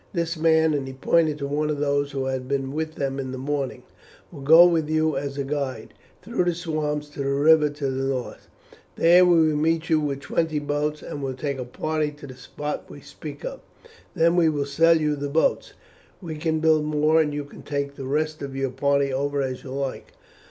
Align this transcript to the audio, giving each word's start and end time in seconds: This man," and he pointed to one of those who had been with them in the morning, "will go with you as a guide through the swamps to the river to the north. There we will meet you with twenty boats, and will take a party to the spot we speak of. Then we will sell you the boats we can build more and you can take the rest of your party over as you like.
This 0.13 0.35
man," 0.35 0.73
and 0.73 0.87
he 0.87 0.95
pointed 0.95 1.37
to 1.37 1.47
one 1.47 1.69
of 1.69 1.77
those 1.77 2.11
who 2.11 2.25
had 2.25 2.47
been 2.47 2.71
with 2.71 2.95
them 2.95 3.19
in 3.19 3.31
the 3.31 3.37
morning, 3.37 3.83
"will 4.31 4.41
go 4.41 4.65
with 4.65 4.89
you 4.89 5.15
as 5.15 5.37
a 5.37 5.43
guide 5.43 5.93
through 6.23 6.45
the 6.45 6.55
swamps 6.55 7.07
to 7.09 7.19
the 7.21 7.29
river 7.31 7.69
to 7.69 7.85
the 7.91 8.05
north. 8.05 8.47
There 8.95 9.23
we 9.23 9.49
will 9.49 9.55
meet 9.55 9.91
you 9.91 9.99
with 9.99 10.19
twenty 10.21 10.57
boats, 10.57 11.03
and 11.03 11.21
will 11.21 11.35
take 11.35 11.59
a 11.59 11.65
party 11.65 12.09
to 12.13 12.25
the 12.25 12.33
spot 12.33 12.89
we 12.89 13.01
speak 13.01 13.45
of. 13.45 13.59
Then 14.15 14.35
we 14.35 14.49
will 14.49 14.65
sell 14.65 14.99
you 14.99 15.15
the 15.15 15.29
boats 15.29 15.73
we 16.19 16.35
can 16.35 16.61
build 16.61 16.83
more 16.83 17.21
and 17.21 17.31
you 17.31 17.43
can 17.45 17.61
take 17.61 17.93
the 17.93 18.05
rest 18.07 18.41
of 18.41 18.55
your 18.55 18.71
party 18.71 19.13
over 19.13 19.43
as 19.43 19.63
you 19.63 19.69
like. 19.69 20.13